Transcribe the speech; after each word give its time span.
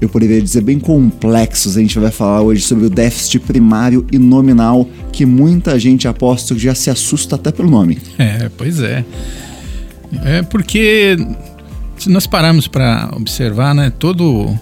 eu 0.00 0.08
poderia 0.08 0.40
dizer, 0.40 0.62
bem 0.62 0.78
complexos. 0.78 1.76
A 1.76 1.80
gente 1.80 1.98
vai 1.98 2.10
falar 2.10 2.42
hoje 2.42 2.62
sobre 2.62 2.86
o 2.86 2.90
déficit 2.90 3.40
primário 3.40 4.06
e 4.12 4.18
nominal, 4.18 4.88
que 5.12 5.24
muita 5.24 5.78
gente 5.78 6.06
aposta 6.06 6.54
que 6.54 6.60
já 6.60 6.74
se 6.74 6.90
assusta 6.90 7.36
até 7.36 7.50
pelo 7.50 7.70
nome. 7.70 7.98
É, 8.18 8.50
pois 8.56 8.80
é. 8.80 9.04
É 10.24 10.42
porque 10.42 11.16
se 11.98 12.10
nós 12.10 12.26
pararmos 12.26 12.68
para 12.68 13.10
observar, 13.14 13.74
né, 13.74 13.90
todo 13.90 14.56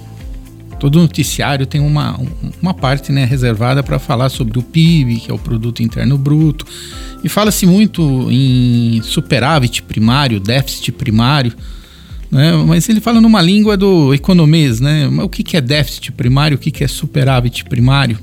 todo 0.79 0.99
noticiário 0.99 1.67
tem 1.67 1.81
uma, 1.81 2.21
uma 2.61 2.75
parte 2.75 3.11
né, 3.11 3.25
reservada 3.25 3.83
para 3.83 3.99
falar 3.99 4.29
sobre 4.29 4.59
o 4.59 4.63
PIB, 4.63 5.17
que 5.21 5.31
é 5.31 5.35
o 5.35 5.39
produto 5.39 5.83
interno 5.83 6.19
bruto, 6.19 6.67
e 7.23 7.29
fala-se 7.29 7.65
muito 7.65 8.03
em 8.31 9.01
superávit 9.03 9.83
primário, 9.83 10.39
déficit 10.39 10.93
primário, 10.93 11.55
né? 12.31 12.53
Mas 12.67 12.89
ele 12.89 13.01
fala 13.01 13.21
numa 13.21 13.41
língua 13.41 13.77
do 13.77 14.15
economês, 14.15 14.81
né? 14.81 15.09
O 15.23 15.29
que, 15.29 15.43
que 15.43 15.57
é 15.57 15.61
déficit 15.61 16.13
primário, 16.13 16.57
o 16.57 16.61
que, 16.61 16.71
que 16.71 16.85
é 16.85 16.89
superávit 16.89 17.65
primário? 17.65 18.19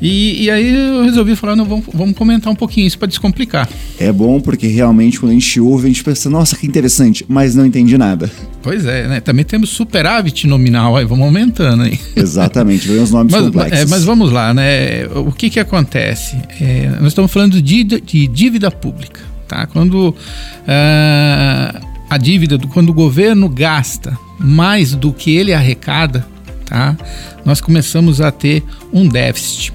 E, 0.00 0.44
e, 0.44 0.50
aí 0.50 0.74
eu 0.74 1.04
resolvi 1.04 1.36
falar, 1.36 1.54
não, 1.54 1.64
vamos, 1.66 1.84
vamos 1.92 2.16
comentar 2.16 2.50
um 2.50 2.56
pouquinho 2.56 2.86
isso 2.86 2.98
para 2.98 3.06
descomplicar. 3.06 3.68
É 3.98 4.10
bom 4.10 4.40
porque 4.40 4.66
realmente 4.66 5.20
quando 5.20 5.30
a 5.32 5.34
gente 5.34 5.60
ouve, 5.60 5.84
a 5.84 5.88
gente 5.88 6.02
pensa, 6.02 6.30
nossa, 6.30 6.56
que 6.56 6.66
interessante, 6.66 7.24
mas 7.28 7.54
não 7.54 7.66
entendi 7.66 7.98
nada. 7.98 8.30
Pois 8.62 8.86
é, 8.86 9.06
né? 9.06 9.20
Também 9.20 9.44
temos 9.44 9.68
superávit 9.68 10.46
nominal, 10.46 10.96
aí 10.96 11.04
vamos 11.04 11.26
aumentando 11.26 11.82
aí. 11.82 11.98
Exatamente, 12.16 12.88
vem 12.88 13.02
os 13.02 13.10
nomes 13.10 13.30
mas, 13.34 13.44
complexos. 13.44 13.78
É, 13.78 13.86
mas 13.86 14.04
vamos 14.04 14.32
lá, 14.32 14.54
né? 14.54 15.04
O 15.14 15.32
que 15.32 15.50
que 15.50 15.60
acontece? 15.60 16.36
É, 16.58 16.88
nós 16.98 17.08
estamos 17.08 17.30
falando 17.30 17.60
de, 17.60 17.84
de, 17.84 18.26
dívida 18.26 18.70
pública, 18.70 19.20
tá? 19.46 19.66
Quando 19.66 20.08
uh, 20.08 21.69
a 22.10 22.18
dívida, 22.18 22.58
do, 22.58 22.66
quando 22.66 22.90
o 22.90 22.92
governo 22.92 23.48
gasta 23.48 24.18
mais 24.36 24.94
do 24.94 25.12
que 25.12 25.30
ele 25.30 25.54
arrecada, 25.54 26.26
tá? 26.66 26.96
Nós 27.44 27.60
começamos 27.60 28.20
a 28.20 28.32
ter 28.32 28.64
um 28.92 29.06
déficit. 29.06 29.72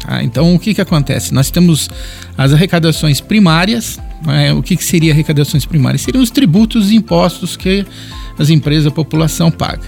Tá? 0.00 0.22
Então, 0.22 0.54
o 0.54 0.58
que, 0.58 0.72
que 0.72 0.80
acontece? 0.80 1.34
Nós 1.34 1.50
temos 1.50 1.90
as 2.38 2.54
arrecadações 2.54 3.20
primárias. 3.20 4.00
Né? 4.24 4.52
O 4.54 4.62
que, 4.62 4.76
que 4.76 4.84
seria 4.84 5.12
arrecadações 5.12 5.66
primárias? 5.66 6.00
Seriam 6.00 6.22
os 6.22 6.30
tributos 6.30 6.90
e 6.90 6.96
impostos 6.96 7.54
que 7.54 7.84
as 8.38 8.48
empresas, 8.48 8.86
a 8.86 8.90
população 8.90 9.50
paga. 9.50 9.82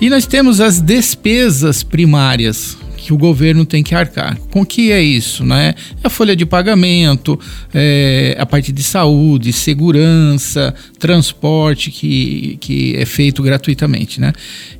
E 0.00 0.08
nós 0.08 0.26
temos 0.26 0.60
as 0.60 0.80
despesas 0.80 1.82
primárias 1.82 2.76
que 3.06 3.12
o 3.12 3.16
governo 3.16 3.64
tem 3.64 3.84
que 3.84 3.94
arcar. 3.94 4.36
Com 4.50 4.66
que 4.66 4.90
é 4.90 5.00
isso? 5.00 5.44
Né? 5.44 5.76
É 6.02 6.08
a 6.08 6.10
folha 6.10 6.34
de 6.34 6.44
pagamento, 6.44 7.38
é 7.72 8.36
a 8.36 8.44
parte 8.44 8.72
de 8.72 8.82
saúde, 8.82 9.52
segurança, 9.52 10.74
transporte 10.98 11.92
que, 11.92 12.58
que 12.60 12.96
é 12.96 13.06
feito 13.06 13.44
gratuitamente. 13.44 14.20
Né? 14.20 14.32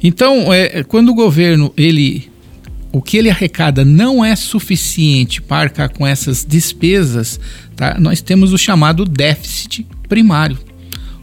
Então, 0.03 0.53
é, 0.53 0.83
quando 0.83 1.11
o 1.11 1.15
governo 1.15 1.73
ele 1.77 2.29
o 2.91 3.01
que 3.01 3.17
ele 3.17 3.31
arrecada 3.31 3.85
não 3.85 4.25
é 4.25 4.35
suficiente 4.35 5.41
para 5.41 5.65
arcar 5.65 5.91
com 5.91 6.05
essas 6.05 6.45
despesas, 6.45 7.39
tá? 7.77 7.97
nós 8.01 8.21
temos 8.21 8.53
o 8.53 8.59
chamado 8.59 9.05
déficit 9.05 9.87
primário. 10.09 10.59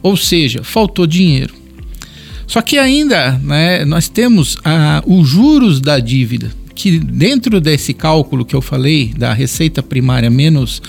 Ou 0.02 0.16
seja, 0.16 0.64
faltou 0.64 1.06
dinheiro. 1.06 1.54
Só 2.48 2.62
que 2.62 2.78
ainda 2.78 3.40
né, 3.44 3.84
nós 3.84 4.08
temos 4.08 4.58
ah, 4.63 5.03
os 5.06 5.28
juros 5.28 5.81
da 5.81 6.00
dívida, 6.00 6.52
que 6.75 7.00
dentro 7.00 7.61
desse 7.61 7.94
cálculo 7.94 8.45
que 8.45 8.56
eu 8.56 8.61
falei, 8.61 9.13
da 9.16 9.34
receita 9.34 9.84
primária 9.84 10.29
menos 10.29 10.81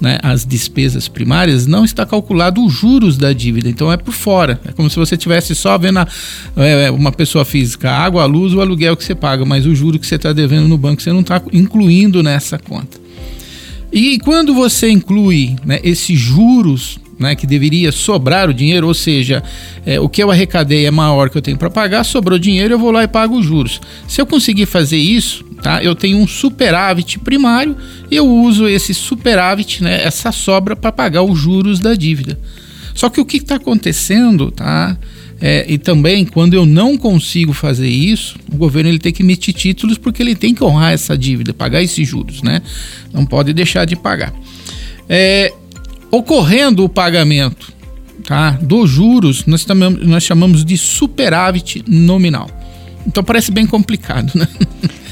né, 0.00 0.18
as 0.22 0.44
despesas 0.44 1.08
primárias, 1.08 1.66
não 1.66 1.84
está 1.84 2.04
calculado 2.04 2.64
os 2.64 2.72
juros 2.72 3.16
da 3.16 3.32
dívida. 3.32 3.68
Então 3.68 3.92
é 3.92 3.96
por 3.96 4.12
fora. 4.12 4.60
É 4.64 4.72
como 4.72 4.90
se 4.90 4.96
você 4.96 5.16
tivesse 5.16 5.54
só 5.54 5.76
vendo 5.78 5.98
a, 5.98 6.06
é, 6.56 6.90
uma 6.90 7.12
pessoa 7.12 7.44
física, 7.44 7.90
a 7.90 7.98
água, 7.98 8.22
a 8.22 8.26
luz, 8.26 8.52
o 8.54 8.60
aluguel 8.60 8.96
que 8.96 9.04
você 9.04 9.14
paga, 9.14 9.44
mas 9.44 9.66
o 9.66 9.74
juro 9.74 9.98
que 9.98 10.06
você 10.06 10.16
está 10.16 10.32
devendo 10.32 10.68
no 10.68 10.78
banco 10.78 11.02
você 11.02 11.12
não 11.12 11.20
está 11.20 11.40
incluindo 11.52 12.22
nessa 12.22 12.58
conta. 12.58 12.98
E 13.92 14.18
quando 14.18 14.52
você 14.52 14.90
inclui 14.90 15.56
né, 15.64 15.80
esses 15.82 16.18
juros 16.18 16.98
né, 17.18 17.34
que 17.34 17.46
deveria 17.46 17.90
sobrar 17.90 18.48
o 18.48 18.54
dinheiro, 18.54 18.86
ou 18.86 18.94
seja, 18.94 19.42
é, 19.84 19.98
o 19.98 20.08
que 20.08 20.22
eu 20.22 20.30
arrecadei 20.30 20.86
é 20.86 20.90
maior 20.90 21.30
que 21.30 21.38
eu 21.38 21.42
tenho 21.42 21.56
para 21.56 21.70
pagar, 21.70 22.04
sobrou 22.04 22.38
dinheiro, 22.38 22.74
eu 22.74 22.78
vou 22.78 22.90
lá 22.90 23.04
e 23.04 23.08
pago 23.08 23.38
os 23.38 23.44
juros. 23.44 23.80
Se 24.06 24.20
eu 24.20 24.26
conseguir 24.26 24.66
fazer 24.66 24.98
isso, 24.98 25.44
tá, 25.62 25.82
eu 25.82 25.94
tenho 25.94 26.18
um 26.18 26.26
superávit 26.26 27.18
primário 27.18 27.76
e 28.10 28.16
eu 28.16 28.26
uso 28.26 28.68
esse 28.68 28.92
superávit, 28.92 29.82
né, 29.82 30.02
essa 30.04 30.30
sobra, 30.30 30.76
para 30.76 30.92
pagar 30.92 31.22
os 31.22 31.38
juros 31.38 31.80
da 31.80 31.94
dívida. 31.94 32.38
Só 32.94 33.08
que 33.10 33.20
o 33.20 33.24
que 33.24 33.36
está 33.36 33.56
acontecendo, 33.56 34.50
tá? 34.50 34.96
É, 35.38 35.66
e 35.68 35.76
também, 35.76 36.24
quando 36.24 36.54
eu 36.54 36.64
não 36.64 36.96
consigo 36.96 37.52
fazer 37.52 37.88
isso, 37.88 38.38
o 38.50 38.56
governo 38.56 38.88
ele 38.88 38.98
tem 38.98 39.12
que 39.12 39.22
emitir 39.22 39.52
títulos 39.52 39.98
porque 39.98 40.22
ele 40.22 40.34
tem 40.34 40.54
que 40.54 40.64
honrar 40.64 40.94
essa 40.94 41.16
dívida, 41.16 41.52
pagar 41.52 41.82
esses 41.82 42.08
juros, 42.08 42.42
né? 42.42 42.62
Não 43.12 43.26
pode 43.26 43.52
deixar 43.52 43.84
de 43.84 43.94
pagar. 43.94 44.32
É, 45.08 45.52
Ocorrendo 46.10 46.84
o 46.84 46.88
pagamento 46.88 47.72
tá, 48.24 48.52
dos 48.62 48.90
juros, 48.90 49.44
nós, 49.46 49.62
chamamos, 49.62 50.06
nós 50.06 50.22
chamamos 50.22 50.64
de 50.64 50.76
superávit 50.76 51.84
nominal. 51.86 52.50
Então 53.06 53.22
parece 53.22 53.50
bem 53.50 53.66
complicado, 53.66 54.32
né? 54.34 54.48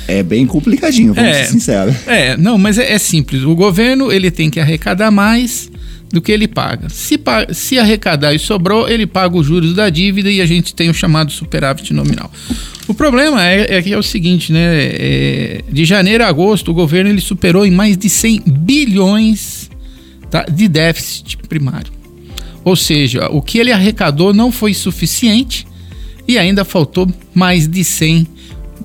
É 0.06 0.22
bem 0.22 0.46
complicadinho, 0.46 1.14
vamos 1.14 1.30
é, 1.30 1.44
ser 1.44 1.52
sinceros. 1.52 1.94
É, 2.06 2.36
não, 2.36 2.58
mas 2.58 2.76
é, 2.76 2.92
é, 2.92 2.98
simples. 2.98 3.42
O 3.42 3.54
governo 3.54 4.12
ele 4.12 4.30
tem 4.30 4.50
que 4.50 4.60
arrecadar 4.60 5.10
mais 5.10 5.70
do 6.12 6.20
que 6.20 6.30
ele 6.30 6.46
paga. 6.46 6.88
Se, 6.90 7.18
se 7.52 7.78
arrecadar 7.78 8.34
e 8.34 8.38
sobrou, 8.38 8.88
ele 8.88 9.06
paga 9.06 9.36
os 9.36 9.46
juros 9.46 9.74
da 9.74 9.88
dívida 9.88 10.30
e 10.30 10.40
a 10.40 10.46
gente 10.46 10.74
tem 10.74 10.90
o 10.90 10.94
chamado 10.94 11.32
superávit 11.32 11.92
nominal. 11.94 12.30
O 12.86 12.94
problema 12.94 13.44
é, 13.44 13.76
é 13.76 13.82
que 13.82 13.92
é 13.92 13.98
o 13.98 14.02
seguinte, 14.02 14.52
né? 14.52 14.60
É, 14.60 15.64
de 15.70 15.84
janeiro 15.84 16.22
a 16.22 16.28
agosto, 16.28 16.70
o 16.70 16.74
governo 16.74 17.10
ele 17.10 17.20
superou 17.20 17.64
em 17.64 17.70
mais 17.70 17.96
de 17.96 18.10
100 18.10 18.42
bilhões 18.46 19.63
tá? 20.34 20.44
de 20.50 20.66
déficit 20.66 21.36
primário. 21.48 21.92
Ou 22.64 22.74
seja, 22.74 23.28
o 23.28 23.40
que 23.40 23.56
ele 23.58 23.70
arrecadou 23.70 24.34
não 24.34 24.50
foi 24.50 24.74
suficiente 24.74 25.64
e 26.26 26.36
ainda 26.36 26.64
faltou 26.64 27.08
mais 27.32 27.68
de 27.68 27.84
100 27.84 28.26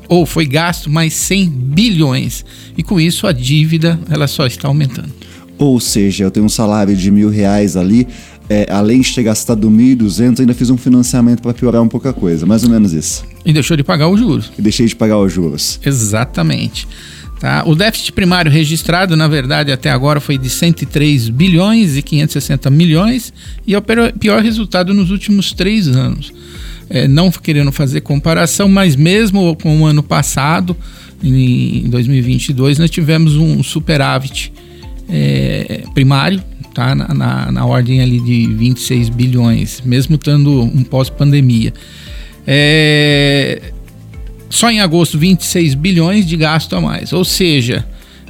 ou 0.08 0.28
foi 0.28 0.46
gasto 0.46 0.92
mais 0.92 1.14
100 1.14 1.50
bilhões 1.50 2.46
e 2.78 2.84
com 2.84 3.00
isso 3.00 3.26
a 3.26 3.32
dívida 3.32 4.00
ela 4.12 4.28
só 4.28 4.46
está 4.46 4.68
aumentando. 4.68 5.12
Ou 5.58 5.80
seja, 5.80 6.26
eu 6.26 6.32
tenho 6.32 6.46
um 6.46 6.50
salário 6.50 6.96
de 6.96 7.10
mil 7.10 7.30
reais 7.30 7.76
ali, 7.76 8.08
é, 8.48 8.68
além 8.70 9.02
de 9.02 9.14
ter 9.14 9.24
gastado 9.24 9.70
1.200, 9.72 10.42
ainda 10.42 10.54
fiz 10.54 10.70
um 10.70 10.78
financiamento 10.78 11.42
para 11.42 11.54
piorar 11.54 11.82
um 11.82 11.88
pouco 11.88 12.08
a 12.08 12.14
coisa, 12.14 12.46
mais 12.46 12.64
ou 12.64 12.70
menos 12.70 12.94
isso. 12.94 13.26
E 13.44 13.52
deixou 13.52 13.76
de 13.76 13.84
pagar 13.84 14.08
os 14.08 14.20
juros. 14.20 14.52
E 14.58 14.62
deixei 14.62 14.86
de 14.86 14.96
pagar 14.96 15.18
os 15.18 15.34
juros. 15.34 15.80
Exatamente. 15.84 16.88
Tá? 17.40 17.64
O 17.66 17.74
déficit 17.74 18.12
primário 18.12 18.52
registrado, 18.52 19.16
na 19.16 19.28
verdade, 19.28 19.72
até 19.72 19.90
agora 19.90 20.20
foi 20.20 20.38
de 20.38 20.50
103 20.50 21.30
bilhões 21.30 21.96
e 21.96 22.02
560 22.02 22.70
milhões 22.70 23.34
e 23.66 23.74
é 23.74 23.78
o 23.78 23.82
pior 24.20 24.44
resultado 24.44 24.94
nos 24.94 25.10
últimos 25.10 25.54
três 25.54 25.88
anos. 25.88 26.34
É, 26.90 27.08
não 27.08 27.32
querendo 27.32 27.72
fazer 27.72 28.02
comparação, 28.02 28.68
mas 28.68 28.96
mesmo 28.96 29.56
com 29.56 29.82
o 29.82 29.86
ano 29.86 30.04
passado, 30.04 30.76
em 31.24 31.88
2022, 31.90 32.78
nós 32.78 32.90
tivemos 32.90 33.36
um 33.36 33.64
superávit 33.64 34.52
é, 35.08 35.84
primário, 35.94 36.42
tá? 36.74 36.94
Na, 36.96 37.14
na, 37.14 37.52
na, 37.52 37.66
ordem 37.66 38.02
ali 38.02 38.20
de 38.20 38.48
26 38.48 39.10
bilhões, 39.10 39.82
mesmo 39.86 40.16
estando 40.16 40.62
um 40.62 40.84
pós-pandemia. 40.84 41.74
É, 42.46 43.72
só 44.50 44.70
em 44.70 44.82
agosto 44.82 45.18
26 45.18 45.76
bilhões 45.76 46.26
de 46.26 46.36
gasto 46.36 46.76
a 46.76 46.82
mais. 46.82 47.14
Ou 47.14 47.24
seja, 47.24 47.86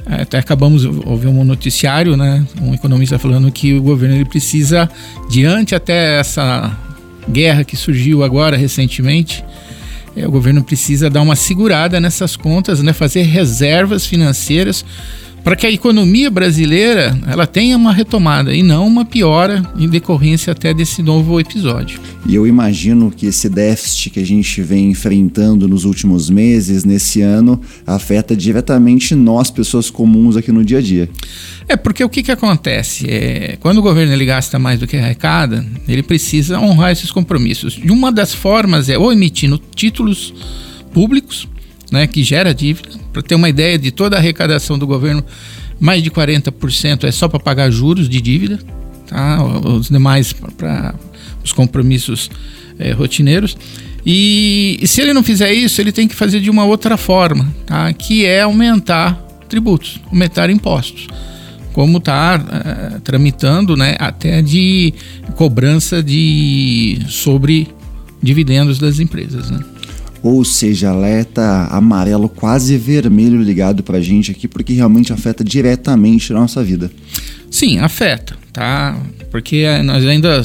até 0.06 0.38
acabamos 0.38 0.84
ouvir 0.84 1.28
um 1.28 1.44
noticiário, 1.44 2.16
né? 2.16 2.44
Um 2.60 2.74
economista 2.74 3.18
falando 3.18 3.50
que 3.50 3.74
o 3.74 3.82
governo 3.82 4.16
ele 4.16 4.24
precisa, 4.24 4.88
diante 5.30 5.74
até 5.74 6.18
essa 6.18 6.76
guerra 7.28 7.64
que 7.64 7.76
surgiu 7.76 8.22
agora 8.22 8.56
recentemente, 8.56 9.44
é, 10.16 10.26
o 10.26 10.30
governo 10.30 10.62
precisa 10.62 11.08
dar 11.08 11.22
uma 11.22 11.36
segurada 11.36 12.00
nessas 12.00 12.36
contas, 12.36 12.82
né? 12.82 12.92
Fazer 12.92 13.22
reservas 13.22 14.06
financeiras 14.06 14.84
para 15.42 15.56
que 15.56 15.66
a 15.66 15.70
economia 15.70 16.30
brasileira 16.30 17.18
ela 17.26 17.46
tenha 17.46 17.76
uma 17.76 17.92
retomada 17.92 18.54
e 18.54 18.62
não 18.62 18.86
uma 18.86 19.04
piora 19.04 19.62
em 19.78 19.88
decorrência 19.88 20.52
até 20.52 20.72
desse 20.74 21.02
novo 21.02 21.40
episódio. 21.40 22.00
E 22.26 22.34
eu 22.34 22.46
imagino 22.46 23.10
que 23.10 23.26
esse 23.26 23.48
déficit 23.48 24.10
que 24.10 24.20
a 24.20 24.26
gente 24.26 24.60
vem 24.62 24.90
enfrentando 24.90 25.66
nos 25.66 25.84
últimos 25.84 26.28
meses, 26.28 26.84
nesse 26.84 27.22
ano, 27.22 27.60
afeta 27.86 28.36
diretamente 28.36 29.14
nós, 29.14 29.50
pessoas 29.50 29.90
comuns 29.90 30.36
aqui 30.36 30.52
no 30.52 30.64
dia 30.64 30.78
a 30.78 30.82
dia. 30.82 31.08
É 31.66 31.76
porque 31.76 32.04
o 32.04 32.08
que, 32.08 32.22
que 32.22 32.32
acontece? 32.32 33.06
É, 33.08 33.56
quando 33.60 33.78
o 33.78 33.82
governo 33.82 34.12
ele 34.12 34.26
gasta 34.26 34.58
mais 34.58 34.78
do 34.78 34.86
que 34.86 34.96
arrecada, 34.96 35.64
ele 35.88 36.02
precisa 36.02 36.58
honrar 36.60 36.92
esses 36.92 37.10
compromissos. 37.10 37.80
E 37.82 37.90
uma 37.90 38.12
das 38.12 38.34
formas 38.34 38.88
é 38.88 38.98
ou 38.98 39.12
emitindo 39.12 39.60
títulos 39.74 40.34
públicos, 40.92 41.48
né, 41.90 42.06
que 42.06 42.22
gera 42.22 42.54
dívida. 42.54 42.90
Para 43.12 43.22
ter 43.22 43.34
uma 43.34 43.48
ideia 43.48 43.78
de 43.78 43.90
toda 43.90 44.16
a 44.16 44.18
arrecadação 44.18 44.78
do 44.78 44.86
governo, 44.86 45.24
mais 45.78 46.02
de 46.02 46.10
40% 46.10 47.04
é 47.04 47.10
só 47.10 47.28
para 47.28 47.40
pagar 47.40 47.70
juros 47.70 48.08
de 48.08 48.20
dívida, 48.20 48.58
tá? 49.06 49.42
os 49.42 49.88
demais 49.88 50.32
para 50.32 50.94
os 51.42 51.52
compromissos 51.52 52.30
é, 52.78 52.92
rotineiros. 52.92 53.56
E, 54.04 54.78
e, 54.80 54.88
se 54.88 55.00
ele 55.00 55.12
não 55.12 55.22
fizer 55.22 55.52
isso, 55.52 55.80
ele 55.80 55.92
tem 55.92 56.08
que 56.08 56.14
fazer 56.14 56.40
de 56.40 56.48
uma 56.48 56.64
outra 56.64 56.96
forma, 56.96 57.52
tá? 57.66 57.92
que 57.92 58.24
é 58.24 58.42
aumentar 58.42 59.14
tributos, 59.48 60.00
aumentar 60.10 60.48
impostos 60.48 61.06
como 61.72 61.98
está 61.98 62.36
uh, 62.36 62.96
eh, 62.96 63.00
tramitando 63.04 63.76
né, 63.76 63.96
até 63.98 64.42
de 64.42 64.92
cobrança 65.36 66.02
de 66.02 67.00
sobre 67.08 67.68
dividendos 68.22 68.78
das 68.78 68.98
empresas. 68.98 69.50
Né? 69.50 69.60
Ou 70.22 70.44
seja, 70.44 70.90
alerta 70.90 71.66
amarelo 71.70 72.28
quase 72.28 72.76
vermelho 72.76 73.42
ligado 73.42 73.82
para 73.82 73.98
a 73.98 74.02
gente 74.02 74.30
aqui, 74.30 74.46
porque 74.46 74.72
realmente 74.72 75.12
afeta 75.12 75.42
diretamente 75.42 76.32
a 76.32 76.36
nossa 76.36 76.62
vida. 76.62 76.90
Sim, 77.50 77.78
afeta, 77.78 78.36
tá? 78.52 79.00
Porque 79.30 79.66
nós 79.82 80.04
ainda 80.04 80.42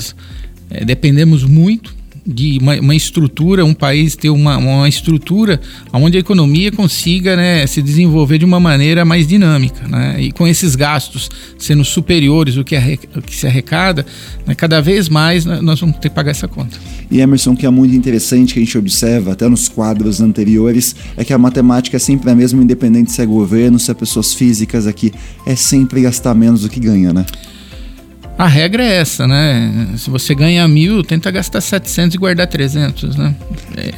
é, 0.69 0.83
dependemos 0.83 1.43
muito 1.43 1.94
de 2.25 2.57
uma, 2.59 2.79
uma, 2.79 2.95
estrutura, 2.95 3.63
um 3.63 3.73
país 3.73 4.15
ter 4.15 4.29
uma, 4.29 4.57
uma 4.57 4.89
estrutura 4.89 5.61
onde 5.93 6.17
a 6.17 6.19
economia 6.19 6.71
consiga 6.71 7.35
né, 7.35 7.67
se 7.67 7.81
desenvolver 7.81 8.39
de 8.39 8.45
uma 8.45 8.59
maneira 8.59 9.05
mais 9.05 9.27
dinâmica. 9.27 9.87
Né? 9.87 10.15
E 10.19 10.31
com 10.31 10.47
esses 10.47 10.75
gastos 10.75 11.29
sendo 11.57 11.85
superiores 11.85 12.57
ao 12.57 12.63
que, 12.63 12.75
o 13.15 13.21
que 13.21 13.35
se 13.35 13.45
arrecada, 13.45 14.05
né, 14.45 14.55
cada 14.55 14.81
vez 14.81 15.07
mais 15.07 15.45
nós 15.45 15.79
vamos 15.79 15.97
ter 15.97 16.09
que 16.09 16.15
pagar 16.15 16.31
essa 16.31 16.47
conta. 16.47 16.77
E 17.11 17.19
Emerson, 17.19 17.55
que 17.55 17.65
é 17.65 17.69
muito 17.69 17.95
interessante 17.95 18.53
que 18.53 18.59
a 18.59 18.63
gente 18.63 18.77
observa 18.77 19.33
até 19.33 19.47
nos 19.47 19.69
quadros 19.69 20.19
anteriores, 20.19 20.95
é 21.15 21.23
que 21.23 21.33
a 21.33 21.37
matemática 21.37 21.97
é 21.97 21.99
sempre 21.99 22.31
a 22.31 22.35
mesma, 22.35 22.63
independente 22.63 23.11
se 23.11 23.21
é 23.21 23.25
governo, 23.25 23.77
se 23.77 23.91
é 23.91 23.93
pessoas 23.93 24.33
físicas 24.33 24.87
aqui, 24.87 25.13
é 25.45 25.55
sempre 25.55 26.01
gastar 26.01 26.33
menos 26.33 26.61
do 26.61 26.69
que 26.69 26.79
ganha, 26.79 27.13
né? 27.13 27.25
A 28.37 28.47
regra 28.47 28.83
é 28.83 28.97
essa, 28.97 29.27
né? 29.27 29.93
Se 29.97 30.09
você 30.09 30.35
ganha 30.35 30.67
mil, 30.67 31.03
tenta 31.03 31.31
gastar 31.31 31.61
700 31.61 32.15
e 32.15 32.17
guardar 32.17 32.47
300, 32.47 33.15
né? 33.15 33.35
É. 33.77 33.93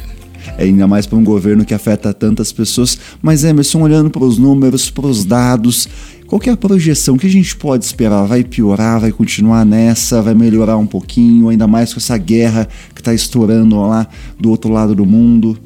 É 0.56 0.64
ainda 0.64 0.88
mais 0.88 1.06
para 1.06 1.16
um 1.16 1.22
governo 1.22 1.64
que 1.64 1.72
afeta 1.72 2.12
tantas 2.12 2.52
pessoas. 2.52 2.98
Mas 3.22 3.44
Emerson, 3.44 3.80
olhando 3.80 4.10
para 4.10 4.24
os 4.24 4.38
números, 4.38 4.90
para 4.90 5.06
os 5.06 5.24
dados, 5.24 5.88
qual 6.26 6.40
é 6.46 6.50
a 6.50 6.56
projeção? 6.56 7.14
O 7.14 7.18
que 7.18 7.26
a 7.26 7.30
gente 7.30 7.56
pode 7.56 7.84
esperar? 7.84 8.26
Vai 8.26 8.42
piorar? 8.42 9.00
Vai 9.00 9.12
continuar 9.12 9.64
nessa? 9.64 10.20
Vai 10.20 10.34
melhorar 10.34 10.76
um 10.76 10.86
pouquinho? 10.86 11.48
Ainda 11.48 11.66
mais 11.66 11.92
com 11.92 11.98
essa 11.98 12.18
guerra 12.18 12.68
que 12.94 13.00
está 13.00 13.14
estourando 13.14 13.80
lá 13.80 14.06
do 14.38 14.50
outro 14.50 14.72
lado 14.72 14.94
do 14.94 15.06
mundo? 15.06 15.58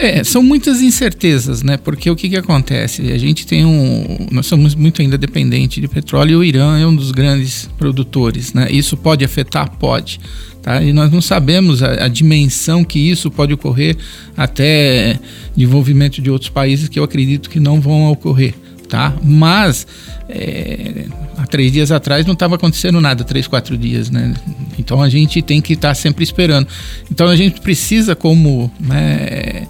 É, 0.00 0.22
são 0.22 0.44
muitas 0.44 0.80
incertezas, 0.80 1.60
né? 1.60 1.76
Porque 1.76 2.08
o 2.08 2.14
que, 2.14 2.28
que 2.28 2.36
acontece? 2.36 3.10
A 3.10 3.18
gente 3.18 3.44
tem 3.44 3.64
um. 3.64 4.28
Nós 4.30 4.46
somos 4.46 4.76
muito 4.76 5.02
ainda 5.02 5.18
dependentes 5.18 5.80
de 5.80 5.88
petróleo 5.88 6.30
e 6.30 6.36
o 6.36 6.44
Irã 6.44 6.78
é 6.78 6.86
um 6.86 6.94
dos 6.94 7.10
grandes 7.10 7.68
produtores, 7.76 8.54
né? 8.54 8.68
Isso 8.70 8.96
pode 8.96 9.24
afetar? 9.24 9.68
Pode. 9.76 10.20
Tá? 10.62 10.80
E 10.80 10.92
nós 10.92 11.10
não 11.10 11.20
sabemos 11.20 11.82
a, 11.82 12.04
a 12.04 12.08
dimensão 12.08 12.84
que 12.84 12.98
isso 12.98 13.28
pode 13.28 13.52
ocorrer 13.52 13.96
até 14.36 15.18
desenvolvimento 15.56 16.22
de 16.22 16.30
outros 16.30 16.48
países 16.48 16.88
que 16.88 17.00
eu 17.00 17.02
acredito 17.02 17.50
que 17.50 17.58
não 17.58 17.80
vão 17.80 18.08
ocorrer. 18.08 18.54
Tá? 18.88 19.12
Mas 19.22 19.86
é, 20.28 21.04
há 21.36 21.46
três 21.46 21.70
dias 21.70 21.92
atrás 21.92 22.24
não 22.24 22.32
estava 22.32 22.54
acontecendo 22.54 23.00
nada, 23.00 23.22
três, 23.22 23.46
quatro 23.46 23.76
dias, 23.76 24.10
né? 24.10 24.34
Então 24.78 25.02
a 25.02 25.08
gente 25.08 25.42
tem 25.42 25.60
que 25.60 25.74
estar 25.74 25.88
tá 25.88 25.94
sempre 25.94 26.24
esperando. 26.24 26.66
Então 27.10 27.28
a 27.28 27.36
gente 27.36 27.60
precisa, 27.60 28.16
como 28.16 28.72
né, 28.80 29.66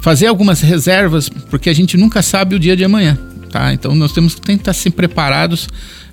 fazer 0.00 0.26
algumas 0.26 0.60
reservas, 0.60 1.28
porque 1.28 1.68
a 1.68 1.74
gente 1.74 1.96
nunca 1.96 2.22
sabe 2.22 2.54
o 2.54 2.58
dia 2.58 2.74
de 2.74 2.84
amanhã, 2.84 3.18
tá? 3.50 3.74
Então 3.74 3.94
nós 3.94 4.12
temos 4.12 4.34
que 4.34 4.40
tentar 4.40 4.72
ser 4.72 4.90
preparados 4.90 5.68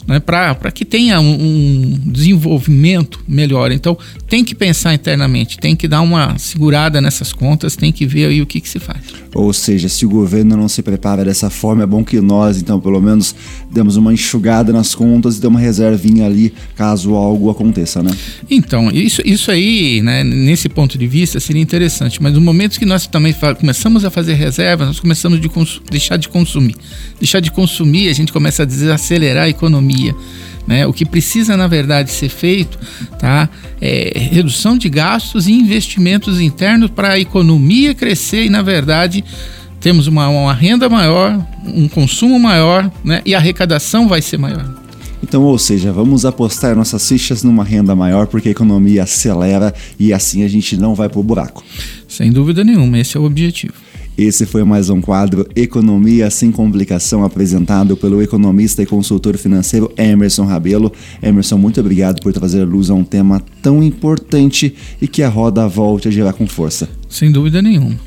né, 0.07 0.19
para 0.19 0.71
que 0.71 0.86
tenha 0.86 1.19
um, 1.19 1.33
um, 1.33 2.00
desenvolvimento 2.06 3.19
melhor. 3.27 3.71
Então, 3.71 3.98
tem 4.27 4.44
que 4.44 4.56
pensar 4.56 4.94
internamente, 4.94 5.57
tem 5.57 5.75
que 5.75 5.88
dar 5.88 6.01
uma 6.01 6.38
segurada 6.38 7.01
nessas 7.01 7.33
contas, 7.33 7.75
tem 7.75 7.92
que 7.92 8.06
ver 8.06 8.27
aí 8.27 8.42
o 8.42 8.45
que, 8.45 8.62
que 8.62 8.69
se 8.69 8.80
faz. 8.80 9.01
Ou 9.36 9.51
seja, 9.51 9.89
se 9.89 10.06
o 10.06 10.09
governo 10.09 10.56
não 10.56 10.69
se 10.69 10.81
prepara 10.81 11.25
dessa 11.25 11.50
forma, 11.50 11.83
é 11.83 11.86
bom 11.86 12.04
que 12.04 12.21
nós, 12.21 12.57
então, 12.57 12.80
pelo 12.80 13.01
menos, 13.01 13.36
demos 13.69 13.98
uma 13.98 14.13
enxugada 14.13 14.71
nas 14.71 14.95
contas 14.95 15.38
e 15.38 15.42
dê 15.42 15.48
uma 15.48 15.59
reservinha 15.59 16.25
ali 16.25 16.54
caso 16.75 17.13
algo 17.13 17.50
aconteça, 17.50 18.01
né? 18.01 18.12
Então, 18.50 18.89
isso, 18.89 19.21
isso 19.25 19.51
aí, 19.51 20.01
né, 20.01 20.24
nesse 20.24 20.69
ponto 20.69 20.98
de 20.98 21.06
vista, 21.06 21.39
seria 21.39 21.62
interessante, 21.62 22.24
mas 22.24 22.33
no 22.33 22.39
momento 22.39 22.80
que 22.80 22.86
nós 22.86 23.06
também 23.07 23.36
começamos 23.59 24.06
a 24.06 24.09
fazer 24.09 24.33
reservas, 24.36 24.88
nós 24.88 25.00
começamos 25.00 25.39
a 25.39 25.92
deixar 25.92 26.18
de 26.18 26.30
consumir. 26.30 26.75
Deixar 27.19 27.39
de 27.39 27.51
consumir, 27.51 28.09
a 28.09 28.13
gente 28.13 28.31
começa 28.31 28.63
a 28.63 28.65
desacelerar 28.65 29.45
a 29.45 29.50
economia 29.50 29.97
Né? 30.68 30.86
O 30.86 30.92
que 30.92 31.06
precisa, 31.06 31.56
na 31.56 31.68
verdade, 31.68 32.12
ser 32.12 32.30
feito 32.30 32.78
tá? 33.18 33.50
é 33.80 34.12
redução 34.20 34.78
de 34.78 34.90
gastos 34.90 35.48
e 35.48 35.54
investimentos 35.54 36.42
internos 36.42 36.92
para 36.92 37.12
a 37.12 37.20
economia 37.20 37.96
crescer 37.96 38.46
e, 38.46 38.50
na 38.50 38.62
verdade, 38.62 39.24
temos 39.80 40.08
uma, 40.08 40.28
uma 40.28 40.54
renda 40.54 40.90
maior, 40.90 41.42
um 41.66 41.88
consumo 41.88 42.38
maior 42.38 42.92
né? 43.04 43.22
e 43.26 43.34
a 43.34 43.38
arrecadação 43.38 44.08
vai 44.08 44.22
ser 44.22 44.38
maior. 44.38 44.66
Então, 45.24 45.44
ou 45.44 45.58
seja, 45.58 45.92
vamos 45.92 46.26
apostar 46.26 46.76
nossas 46.76 47.08
fichas 47.08 47.44
numa 47.44 47.64
renda 47.64 47.96
maior 47.96 48.28
porque 48.28 48.50
a 48.50 48.52
economia 48.52 49.04
acelera 49.04 49.74
e 50.00 50.14
assim 50.14 50.44
a 50.44 50.48
gente 50.48 50.78
não 50.78 50.94
vai 50.94 51.10
para 51.10 51.20
o 51.20 51.24
buraco. 51.24 51.64
Sem 52.08 52.32
dúvida 52.32 52.64
nenhuma, 52.64 53.00
esse 53.00 53.18
é 53.18 53.20
o 53.20 53.24
objetivo. 53.24 53.74
Esse 54.18 54.48
foi 54.48 54.64
mais 54.64 54.90
um 54.90 55.00
quadro 55.00 55.48
Economia 55.56 56.31
Sem 56.31 56.52
Complicação, 56.52 57.24
apresentado 57.24 57.96
pelo 57.96 58.19
economista 58.19 58.81
e 58.81 58.86
consultor 58.88 59.38
financeiro 59.38 59.92
Emerson 59.96 60.44
Rabelo. 60.44 60.92
Emerson, 61.22 61.56
muito 61.60 61.80
obrigado 61.80 62.19
por 62.19 62.34
trazer 62.34 62.66
luz 62.66 62.90
a 62.90 62.96
um 62.96 63.04
tema 63.04 63.40
tão 63.62 63.84
importante 63.84 64.74
e 65.00 65.08
que 65.08 65.22
a 65.22 65.30
roda 65.30 65.68
volte 65.68 66.08
a 66.08 66.12
girar 66.12 66.34
com 66.34 66.48
força. 66.48 66.90
Sem 67.08 67.31
dúvida 67.31 67.62
nenhuma. 67.62 68.06